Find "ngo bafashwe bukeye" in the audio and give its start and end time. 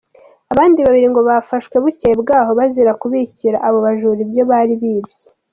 1.11-2.13